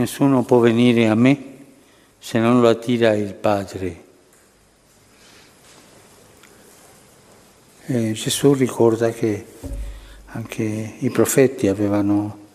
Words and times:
Nessuno 0.00 0.44
può 0.44 0.60
venire 0.60 1.08
a 1.08 1.14
me 1.14 1.58
se 2.18 2.38
non 2.38 2.62
lo 2.62 2.70
attira 2.70 3.12
il 3.12 3.34
Padre. 3.34 4.04
E 7.84 8.12
Gesù 8.12 8.54
ricorda 8.54 9.10
che 9.10 9.44
anche 10.24 10.94
i 11.00 11.10
profeti 11.10 11.68
avevano 11.68 12.46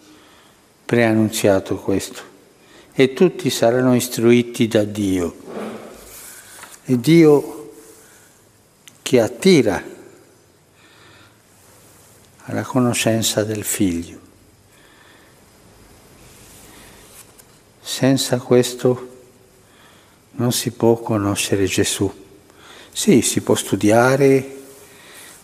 preannunziato 0.86 1.76
questo. 1.76 2.20
E 2.92 3.14
tutti 3.14 3.52
saranno 3.52 3.94
istruiti 3.94 4.68
da 4.68 4.84
Dio. 4.84 5.36
E 6.84 7.00
Dio 7.00 7.74
che 9.04 9.22
attira 9.22 9.84
alla 12.46 12.64
conoscenza 12.64 13.44
del 13.44 13.64
Figlio. 13.64 14.25
Senza 17.88 18.40
questo 18.40 19.10
non 20.32 20.52
si 20.52 20.72
può 20.72 20.96
conoscere 20.98 21.66
Gesù. 21.66 22.12
Sì, 22.92 23.22
si 23.22 23.42
può 23.42 23.54
studiare, 23.54 24.56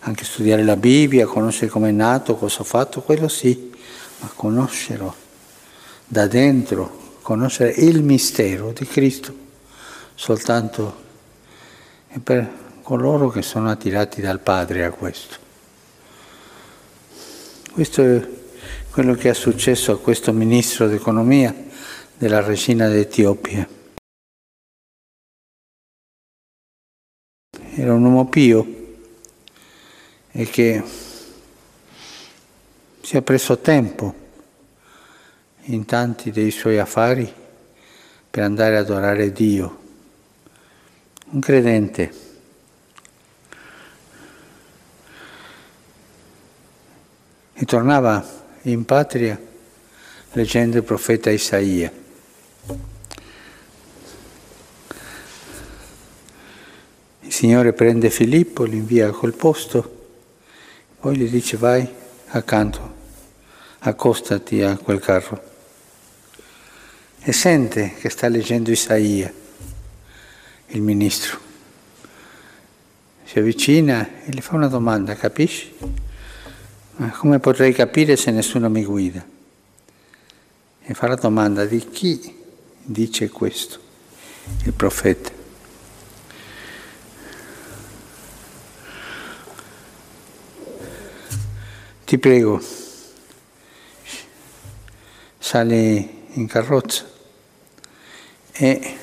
anche 0.00 0.24
studiare 0.24 0.64
la 0.64 0.74
Bibbia, 0.74 1.26
conoscere 1.26 1.70
come 1.70 1.90
è 1.90 1.92
nato, 1.92 2.34
cosa 2.34 2.62
ha 2.62 2.64
fatto, 2.64 3.00
quello 3.00 3.28
sì, 3.28 3.70
ma 4.18 4.30
conoscerlo 4.34 5.14
da 6.04 6.26
dentro, 6.26 7.18
conoscere 7.22 7.74
il 7.76 8.02
mistero 8.02 8.72
di 8.72 8.86
Cristo, 8.86 9.32
soltanto 10.16 10.96
è 12.08 12.18
per 12.18 12.50
coloro 12.82 13.28
che 13.28 13.42
sono 13.42 13.70
attirati 13.70 14.20
dal 14.20 14.40
Padre 14.40 14.84
a 14.84 14.90
questo. 14.90 15.36
Questo 17.70 18.02
è 18.02 18.28
quello 18.90 19.14
che 19.14 19.30
è 19.30 19.34
successo 19.34 19.92
a 19.92 19.98
questo 19.98 20.32
ministro 20.32 20.88
d'economia 20.88 21.70
della 22.22 22.40
regina 22.40 22.88
d'Etiopia. 22.88 23.68
Era 27.74 27.92
un 27.92 28.04
uomo 28.04 28.28
pio 28.28 29.00
e 30.30 30.44
che 30.44 30.84
si 33.00 33.16
è 33.16 33.22
preso 33.22 33.58
tempo 33.58 34.14
in 35.62 35.84
tanti 35.84 36.30
dei 36.30 36.52
suoi 36.52 36.78
affari 36.78 37.28
per 38.30 38.44
andare 38.44 38.76
ad 38.76 38.84
adorare 38.84 39.32
Dio. 39.32 39.80
Un 41.30 41.40
credente. 41.40 42.14
E 47.52 47.64
tornava 47.64 48.24
in 48.62 48.84
patria 48.84 49.36
leggendo 50.30 50.76
il 50.76 50.84
profeta 50.84 51.28
Isaia. 51.28 52.01
Il 57.20 57.32
Signore 57.32 57.72
prende 57.72 58.10
Filippo, 58.10 58.64
li 58.64 58.76
invia 58.76 59.08
a 59.08 59.12
quel 59.12 59.32
posto 59.32 60.00
poi 61.02 61.16
gli 61.16 61.28
dice 61.28 61.56
vai 61.56 61.84
accanto, 62.28 62.94
accostati 63.80 64.62
a 64.62 64.76
quel 64.76 65.00
carro. 65.00 65.42
E 67.18 67.32
sente 67.32 67.94
che 67.98 68.08
sta 68.08 68.28
leggendo 68.28 68.70
Isaia, 68.70 69.34
il 70.68 70.80
ministro. 70.80 71.40
Si 73.24 73.36
avvicina 73.36 74.22
e 74.22 74.30
gli 74.30 74.40
fa 74.40 74.54
una 74.54 74.68
domanda, 74.68 75.16
capisci? 75.16 75.74
Ma 76.98 77.10
come 77.10 77.40
potrei 77.40 77.72
capire 77.72 78.14
se 78.14 78.30
nessuno 78.30 78.70
mi 78.70 78.84
guida? 78.84 79.26
E 80.82 80.94
fa 80.94 81.08
la 81.08 81.16
domanda 81.16 81.64
di 81.64 81.84
chi 81.88 82.41
dice 82.82 83.28
questo, 83.28 83.78
il 84.64 84.72
profeta. 84.72 85.30
Ti 92.04 92.18
prego, 92.18 92.62
sali 95.38 96.24
in 96.34 96.46
carrozza 96.46 97.08
e 98.52 98.98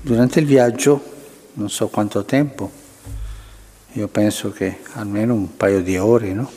durante 0.00 0.40
il 0.40 0.46
viaggio, 0.46 1.14
non 1.54 1.70
so 1.70 1.88
quanto 1.88 2.24
tempo, 2.24 2.70
io 3.92 4.08
penso 4.08 4.52
che 4.52 4.80
almeno 4.92 5.32
un 5.32 5.56
paio 5.56 5.80
di 5.80 5.96
ore, 5.96 6.32
no? 6.34 6.50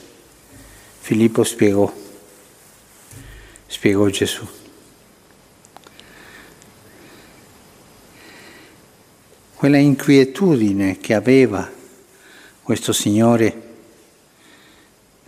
Filippo 1.00 1.44
spiegò, 1.46 1.92
spiegò 3.66 4.08
Gesù. 4.10 4.46
Quella 9.60 9.78
inquietudine 9.78 11.00
che 11.00 11.14
aveva 11.14 11.70
questo 12.64 12.94
Signore 12.94 13.62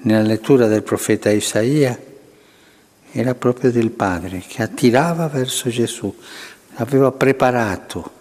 nella 0.03 0.25
lettura 0.25 0.68
del 0.68 0.84
profeta 0.84 1.30
Isaia 1.30 2.00
era 3.12 3.36
proprio 3.36 3.74
del 3.74 3.90
Padre 3.90 4.42
che 4.47 4.62
attirava 4.62 5.28
verso 5.28 5.69
Gesù, 5.69 6.16
l'aveva 6.78 7.12
preparato, 7.12 8.12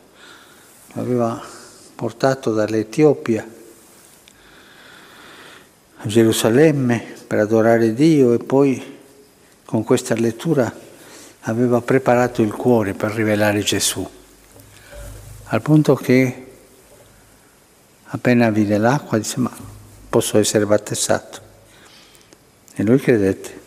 l'aveva 0.94 1.40
portato 1.94 2.52
dall'Etiopia 2.54 3.48
a 5.96 6.06
Gerusalemme 6.08 7.04
per 7.24 7.38
adorare 7.38 7.94
Dio 7.94 8.32
e 8.32 8.38
poi 8.38 8.98
con 9.64 9.84
questa 9.84 10.16
lettura 10.16 10.76
aveva 11.42 11.80
preparato 11.80 12.42
il 12.42 12.52
cuore 12.52 12.94
per 12.94 13.12
rivelare 13.12 13.60
Gesù, 13.60 14.18
al 15.52 15.62
punto 15.62 15.94
che 15.96 16.46
appena 18.04 18.50
vide 18.50 18.78
l'acqua 18.78 19.18
disse 19.18 19.40
ma 19.40 19.50
posso 20.08 20.38
essere 20.38 20.64
battezzato. 20.64 21.40
E 22.74 22.82
lui 22.84 22.98
credette. 22.98 23.58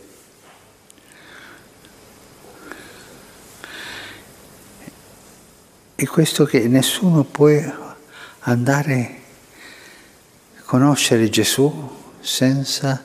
E 5.95 6.07
questo 6.07 6.45
che 6.45 6.67
nessuno 6.67 7.23
può 7.23 7.49
andare 8.39 9.19
a 10.59 10.61
conoscere 10.63 11.29
Gesù 11.29 12.01
senza 12.19 13.03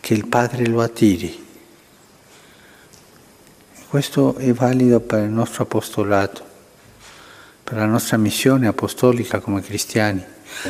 che 0.00 0.14
il 0.14 0.26
Padre 0.26 0.66
lo 0.66 0.82
attiri. 0.82 1.42
Questo 3.88 4.36
è 4.36 4.52
valido 4.52 5.00
per 5.00 5.22
il 5.22 5.30
nostro 5.30 5.62
apostolato, 5.62 6.53
per 7.64 7.78
la 7.78 7.86
nostra 7.86 8.18
missione 8.18 8.66
apostolica 8.66 9.40
come 9.40 9.62
cristiani. 9.62 10.22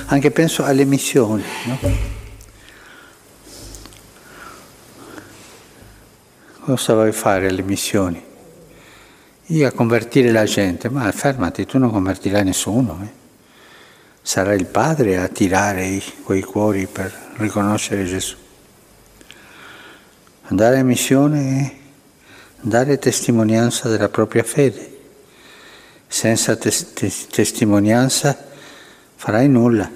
Anche 0.07 0.31
penso 0.31 0.63
alle 0.63 0.85
missioni, 0.85 1.43
no? 1.67 1.79
Cosa 6.61 6.95
vuoi 6.95 7.13
fare 7.13 7.49
alle 7.49 7.63
missioni? 7.63 8.25
Io 9.49 9.67
a 9.67 9.73
convertire 9.73 10.31
la 10.31 10.45
gente, 10.45 10.89
ma 10.89 11.11
fermati, 11.13 11.67
tu 11.67 11.79
non 11.79 11.91
convertirai 11.91 12.45
nessuno. 12.45 13.01
Eh? 13.03 13.23
Sarà 14.23 14.55
il 14.55 14.65
Padre 14.65 15.19
a 15.19 15.29
tirare 15.29 16.01
quei 16.23 16.41
cuori 16.43 16.87
per 16.87 17.13
riconoscere 17.37 18.07
Gesù. 18.07 18.37
Andare 20.45 20.79
a 20.79 20.85
missione 20.85 21.61
è 21.61 21.75
dare 22.61 22.99
testimonianza 22.99 23.89
della 23.91 24.09
propria 24.09 24.45
fede. 24.45 24.94
Senza 26.07 26.57
tes- 26.57 26.93
tes- 26.93 27.27
testimonianza 27.27 28.37
farai 29.17 29.49
nulla. 29.49 29.91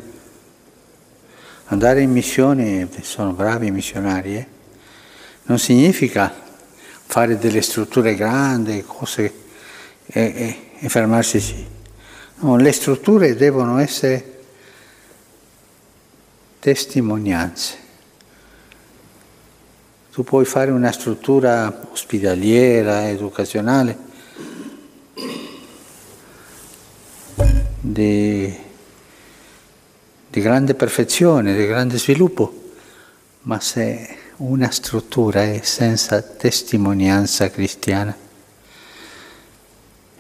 Andare 1.67 2.01
in 2.01 2.11
missione, 2.11 2.89
sono 3.03 3.33
bravi 3.33 3.67
i 3.67 3.71
missionari, 3.71 4.37
eh? 4.37 4.47
non 5.45 5.59
significa 5.59 6.33
fare 7.07 7.39
delle 7.39 7.61
strutture 7.63 8.15
grandi, 8.15 8.83
cose 8.87 9.33
e, 10.07 10.21
e, 10.21 10.71
e 10.79 10.89
fermarsi. 10.89 11.67
No, 12.37 12.57
le 12.57 12.73
strutture 12.73 13.35
devono 13.35 13.79
essere 13.79 14.37
testimonianze. 16.59 17.87
Tu 20.13 20.25
puoi 20.25 20.45
fare 20.45 20.71
una 20.71 20.93
struttura 20.93 21.87
ospedaliera, 21.91 23.09
educazionale, 23.09 23.97
di, 27.99 28.57
di 30.31 30.41
grande 30.41 30.75
perfezione, 30.75 31.57
di 31.57 31.67
grande 31.67 31.99
sviluppo, 31.99 32.71
ma 33.43 33.59
se 33.59 34.17
una 34.37 34.71
struttura 34.71 35.43
è 35.43 35.63
senza 35.65 36.23
testimonianza 36.23 37.51
cristiana. 37.51 38.17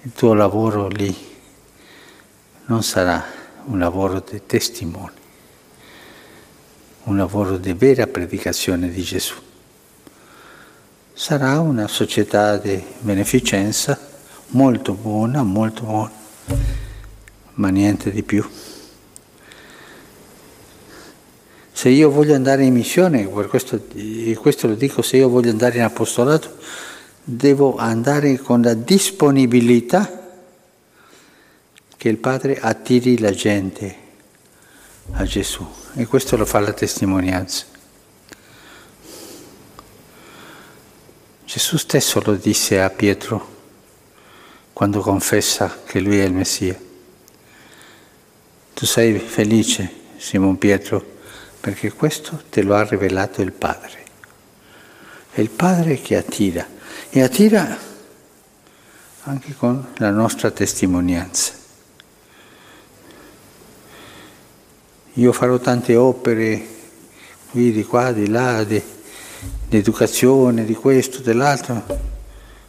Il 0.02 0.12
tuo 0.12 0.34
lavoro 0.34 0.88
lì 0.88 1.16
non 2.66 2.82
sarà 2.82 3.24
un 3.66 3.78
lavoro 3.78 4.24
di 4.28 4.42
testimoni, 4.44 5.14
un 7.04 7.16
lavoro 7.16 7.58
di 7.58 7.72
vera 7.74 8.08
predicazione 8.08 8.90
di 8.90 9.02
Gesù. 9.02 9.36
sarà 11.12 11.60
una 11.60 11.86
società 11.86 12.56
di 12.56 12.82
beneficenza 13.00 13.98
molto 14.48 14.94
buona, 14.94 15.42
molto 15.44 15.82
buona, 15.82 16.12
ma 17.58 17.68
niente 17.68 18.10
di 18.10 18.22
più. 18.22 18.48
Se 21.72 21.88
io 21.88 22.10
voglio 22.10 22.34
andare 22.34 22.64
in 22.64 22.74
missione, 22.74 23.24
questo, 23.26 23.80
questo 24.40 24.66
lo 24.66 24.74
dico, 24.74 25.02
se 25.02 25.16
io 25.16 25.28
voglio 25.28 25.50
andare 25.50 25.76
in 25.76 25.84
apostolato, 25.84 26.56
devo 27.22 27.76
andare 27.76 28.36
con 28.38 28.62
la 28.62 28.74
disponibilità 28.74 30.26
che 31.96 32.08
il 32.08 32.16
Padre 32.16 32.58
attiri 32.58 33.18
la 33.18 33.30
gente 33.30 33.96
a 35.12 35.24
Gesù. 35.24 35.66
E 35.94 36.06
questo 36.06 36.36
lo 36.36 36.44
fa 36.44 36.58
la 36.60 36.72
testimonianza. 36.72 37.64
Gesù 41.44 41.76
stesso 41.76 42.20
lo 42.24 42.34
disse 42.34 42.80
a 42.80 42.90
Pietro 42.90 43.56
quando 44.72 45.00
confessa 45.00 45.80
che 45.84 46.00
lui 46.00 46.18
è 46.18 46.24
il 46.24 46.32
Messia. 46.32 46.86
Tu 48.78 48.86
sei 48.86 49.18
felice, 49.18 49.90
Simon 50.18 50.56
Pietro, 50.56 51.04
perché 51.58 51.92
questo 51.92 52.44
te 52.48 52.62
lo 52.62 52.76
ha 52.76 52.84
rivelato 52.84 53.42
il 53.42 53.50
Padre. 53.50 54.04
È 55.32 55.40
il 55.40 55.50
Padre 55.50 56.00
che 56.00 56.16
attira 56.16 56.64
e 57.10 57.20
attira 57.20 57.76
anche 59.24 59.54
con 59.56 59.84
la 59.96 60.10
nostra 60.10 60.52
testimonianza. 60.52 61.54
Io 65.14 65.32
farò 65.32 65.58
tante 65.58 65.96
opere 65.96 66.64
qui, 67.50 67.72
di 67.72 67.82
qua, 67.82 68.12
di 68.12 68.28
là, 68.28 68.62
di, 68.62 68.80
di 69.66 69.76
educazione, 69.76 70.64
di 70.64 70.74
questo, 70.76 71.18
dell'altro, 71.18 71.84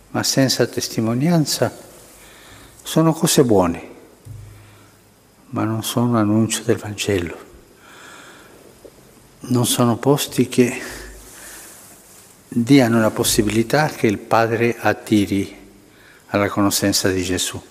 ma 0.09 0.23
senza 0.23 0.65
testimonianza 0.65 1.71
sono 2.81 3.13
cose 3.13 3.43
buone, 3.43 3.88
ma 5.51 5.63
non 5.63 5.83
sono 5.83 6.17
annuncio 6.17 6.63
del 6.63 6.77
Vangelo. 6.77 7.47
Non 9.41 9.65
sono 9.65 9.97
posti 9.97 10.47
che 10.47 10.81
diano 12.47 12.99
la 12.99 13.11
possibilità 13.11 13.87
che 13.87 14.07
il 14.07 14.19
Padre 14.19 14.75
attiri 14.77 15.55
alla 16.27 16.49
conoscenza 16.49 17.09
di 17.09 17.23
Gesù. 17.23 17.61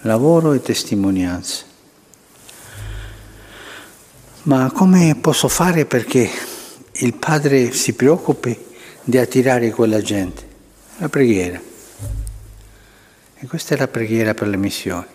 Lavoro 0.00 0.52
e 0.52 0.60
testimonianza. 0.60 1.64
Ma 4.42 4.70
come 4.70 5.16
posso 5.20 5.48
fare 5.48 5.86
perché 5.86 6.30
il 6.92 7.14
Padre 7.14 7.72
si 7.72 7.94
preoccupi 7.94 8.56
di 9.02 9.18
attirare 9.18 9.70
quella 9.70 10.00
gente? 10.00 10.46
La 10.98 11.08
preghiera. 11.08 11.60
E 13.38 13.46
questa 13.48 13.74
è 13.74 13.78
la 13.78 13.88
preghiera 13.88 14.34
per 14.34 14.46
le 14.46 14.56
missioni. 14.56 15.14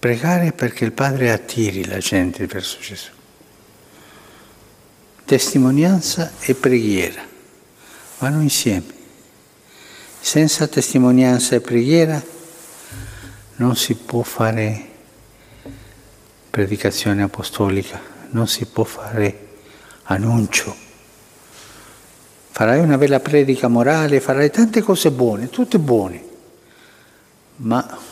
Pregare 0.00 0.52
perché 0.52 0.86
il 0.86 0.92
Padre 0.92 1.30
attiri 1.30 1.84
la 1.84 1.98
gente 1.98 2.46
verso 2.46 2.78
Gesù. 2.80 3.10
Testimonianza 5.26 6.32
e 6.40 6.54
preghiera 6.54 7.22
vanno 8.18 8.40
insieme. 8.40 8.94
Senza 10.18 10.66
testimonianza 10.68 11.54
e 11.54 11.60
preghiera 11.60 12.22
non 13.56 13.76
si 13.76 13.94
può 13.94 14.22
fare 14.22 14.88
predicazione 16.48 17.22
apostolica, 17.22 18.00
non 18.30 18.48
si 18.48 18.64
può 18.64 18.84
fare 18.84 19.48
annuncio. 20.04 20.74
Farai 22.52 22.80
una 22.80 22.96
bella 22.96 23.20
predica 23.20 23.68
morale, 23.68 24.18
farai 24.18 24.50
tante 24.50 24.80
cose 24.80 25.10
buone, 25.10 25.50
tutte 25.50 25.78
buone, 25.78 26.24
ma 27.56 28.08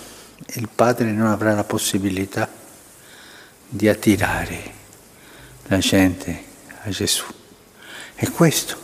il 0.54 0.68
Padre 0.74 1.10
non 1.10 1.26
avrà 1.26 1.54
la 1.54 1.64
possibilità 1.64 2.48
di 3.68 3.86
attirare 3.86 4.74
la 5.66 5.78
gente 5.78 6.44
a 6.84 6.90
Gesù. 6.90 7.24
E 8.14 8.30
questo 8.30 8.76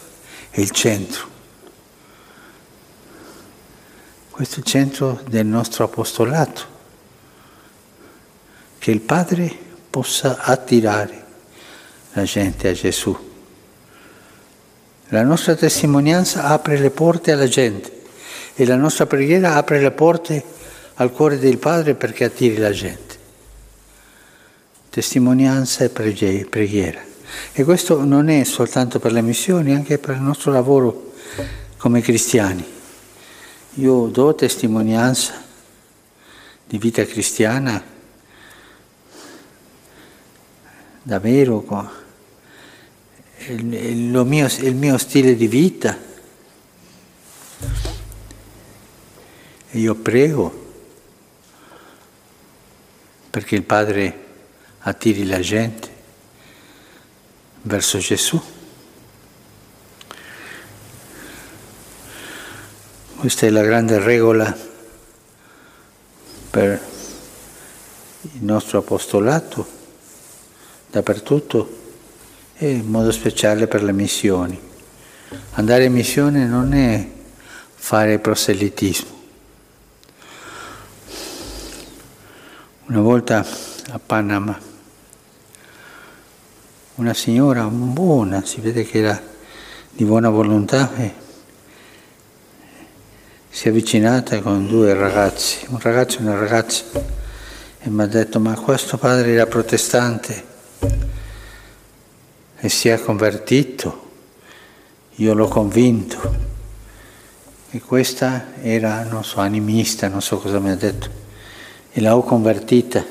è 0.51 0.61
il 0.61 0.71
centro. 0.71 1.33
Questo 4.31 4.57
è 4.57 4.59
il 4.59 4.65
centro 4.65 5.21
del 5.27 5.47
nostro 5.47 5.85
apostolato 5.85 6.73
che 8.79 8.91
il 8.91 9.01
Padre 9.01 9.57
possa 9.89 10.41
attirare 10.41 11.25
la 12.13 12.25
gente 12.25 12.69
a 12.69 12.73
Gesù. 12.73 13.33
La 15.09 15.23
nostra 15.23 15.55
testimonianza 15.55 16.45
apre 16.45 16.77
le 16.79 16.91
porte 16.91 17.33
alla 17.33 17.49
gente 17.49 18.03
e 18.55 18.67
la 18.67 18.77
nostra 18.77 19.07
preghiera 19.07 19.55
apre 19.55 19.81
le 19.81 19.91
porte 19.91 20.45
al 20.95 21.11
cuore 21.11 21.39
del 21.39 21.59
Padre 21.59 21.95
perché 21.95 22.25
attiri 22.25 22.57
la 22.57 22.71
gente. 22.71 23.19
Testimonianza 24.91 25.85
e 25.85 25.89
preghiera. 25.89 27.03
E 27.53 27.65
questo 27.65 28.05
non 28.05 28.29
è 28.29 28.45
soltanto 28.45 29.01
per 29.01 29.13
le 29.13 29.23
missioni, 29.23 29.75
anche 29.75 29.99
per 29.99 30.15
il 30.15 30.21
nostro 30.21 30.53
lavoro 30.53 31.13
come 31.79 32.01
cristiani. 32.01 32.65
Io 33.75 34.07
do 34.07 34.35
testimonianza 34.35 35.43
di 36.67 36.79
vita 36.79 37.05
cristiana 37.05 37.83
davvero 41.03 41.65
il, 43.49 43.75
il, 43.75 44.25
mio, 44.25 44.49
il 44.61 44.75
mio 44.75 44.97
stile 44.97 45.35
di 45.35 45.49
vita. 45.49 45.99
E 49.71 49.79
io 49.79 49.95
prego 49.97 50.64
perché 53.35 53.57
il 53.57 53.65
Padre 53.65 54.25
attiri 54.79 55.27
la 55.27 55.41
gente 55.41 55.89
verso 57.63 57.99
Gesù. 57.99 58.41
Questa 63.17 63.45
è 63.45 63.51
la 63.51 63.63
grande 63.63 63.99
regola 63.99 64.57
per 66.49 66.81
il 68.21 68.45
nostro 68.45 68.79
apostolato 68.79 69.67
dappertutto 70.93 71.81
e 72.55 72.71
in 72.71 72.87
modo 72.87 73.11
speciale 73.11 73.67
per 73.67 73.83
le 73.83 73.93
missioni. 73.93 74.57
Andare 75.55 75.87
in 75.87 75.93
missione 75.93 76.47
non 76.47 76.73
è 76.73 77.11
fare 77.75 78.21
proselitismo. 78.21 79.14
Una 82.95 83.03
volta 83.03 83.45
a 83.91 83.99
Panama 83.99 84.57
una 86.95 87.13
signora 87.13 87.65
buona, 87.65 88.45
si 88.45 88.61
vede 88.61 88.85
che 88.85 88.99
era 88.99 89.21
di 89.91 90.05
buona 90.05 90.31
volontà, 90.31 90.93
si 93.49 93.67
è 93.67 93.71
avvicinata 93.71 94.41
con 94.43 94.69
due 94.69 94.95
ragazzi, 94.95 95.67
un 95.71 95.81
ragazzo 95.81 96.19
e 96.19 96.21
una 96.21 96.39
ragazza, 96.39 96.85
e 97.81 97.91
mi 97.91 98.01
ha 98.01 98.07
detto 98.07 98.39
ma 98.39 98.55
questo 98.55 98.97
padre 98.97 99.33
era 99.33 99.47
protestante 99.47 100.45
e 102.59 102.69
si 102.69 102.89
è 102.89 103.03
convertito, 103.03 104.11
io 105.17 105.35
l'ho 105.35 105.49
convinto. 105.49 106.53
E 107.71 107.81
questa 107.81 108.53
era, 108.63 109.03
non 109.03 109.25
so, 109.25 109.41
animista, 109.41 110.07
non 110.07 110.23
so 110.23 110.39
cosa 110.39 110.61
mi 110.61 110.71
ha 110.71 110.77
detto, 110.77 111.23
e 111.97 112.01
l'ho 112.01 112.23
convertita. 112.23 113.05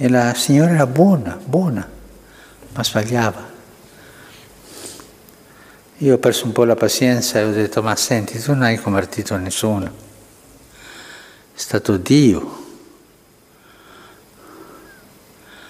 E 0.00 0.08
la 0.08 0.32
signora 0.32 0.72
era 0.72 0.86
buona, 0.86 1.38
buona, 1.44 1.86
ma 2.72 2.82
sbagliava. 2.82 3.56
Io 5.98 6.14
ho 6.14 6.18
perso 6.18 6.46
un 6.46 6.52
po' 6.52 6.64
la 6.64 6.76
pazienza 6.76 7.38
e 7.38 7.44
ho 7.44 7.52
detto, 7.52 7.82
ma 7.82 7.94
senti, 7.94 8.40
tu 8.40 8.52
non 8.52 8.62
hai 8.62 8.78
convertito 8.78 9.36
nessuno, 9.36 9.86
è 9.86 11.58
stato 11.58 11.98
Dio 11.98 12.66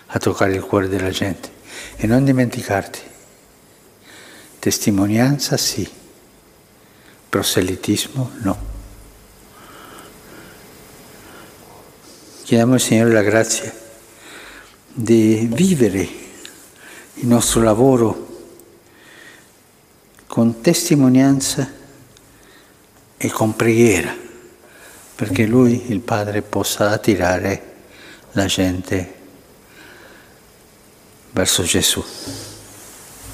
a 0.06 0.18
toccare 0.18 0.54
il 0.54 0.62
cuore 0.62 0.86
della 0.86 1.10
gente. 1.10 1.56
E 1.96 2.06
non 2.06 2.24
dimenticarti, 2.24 3.00
testimonianza 4.60 5.56
sì, 5.56 5.88
proselitismo 7.28 8.30
no. 8.42 8.77
Chiediamo 12.48 12.72
al 12.72 12.80
Signore 12.80 13.12
la 13.12 13.20
grazia 13.20 13.70
di 14.90 15.46
vivere 15.52 16.00
il 17.16 17.26
nostro 17.26 17.60
lavoro 17.60 18.46
con 20.26 20.62
testimonianza 20.62 21.70
e 23.18 23.28
con 23.28 23.54
preghiera, 23.54 24.16
perché 25.14 25.44
Lui, 25.44 25.90
il 25.90 26.00
Padre, 26.00 26.40
possa 26.40 26.88
attirare 26.88 27.74
la 28.32 28.46
gente 28.46 29.14
verso 31.32 31.62
Gesù. 31.64 32.02